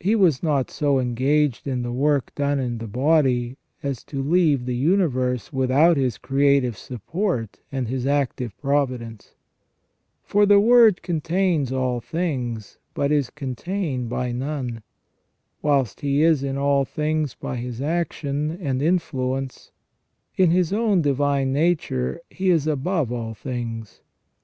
He 0.00 0.16
was 0.16 0.42
not 0.42 0.68
so 0.68 0.98
engaged 0.98 1.68
in 1.68 1.82
the 1.84 1.92
work 1.92 2.34
done 2.34 2.58
in 2.58 2.78
the 2.78 2.88
body 2.88 3.56
as 3.84 4.02
to 4.06 4.20
leave 4.20 4.66
the 4.66 4.74
universe 4.74 5.52
without 5.52 5.96
His 5.96 6.18
creative 6.18 6.76
support 6.76 7.60
and 7.70 7.86
His 7.86 8.04
active 8.04 8.52
providence. 8.58 9.36
For 10.24 10.44
the 10.44 10.58
Word 10.58 11.02
contains 11.02 11.68
THE 11.70 11.76
RESTORATION 11.76 11.98
OF 11.98 12.12
MAN. 12.12 12.36
327 12.36 12.46
all 12.50 12.54
things, 12.56 12.78
but 12.94 13.12
is 13.12 13.30
contained 13.30 14.08
by 14.08 14.32
none. 14.32 14.82
Whilst 15.62 16.00
He 16.00 16.24
is 16.24 16.42
in 16.42 16.58
all 16.58 16.84
things 16.84 17.36
by 17.36 17.54
His 17.54 17.80
action 17.80 18.50
and 18.60 18.82
influence, 18.82 19.70
in 20.36 20.50
His 20.50 20.72
own 20.72 21.00
divine 21.00 21.52
nature 21.52 22.20
He 22.28 22.50
is 22.50 22.66
above 22.66 23.12
all 23.12 23.34
things. 23.34 24.00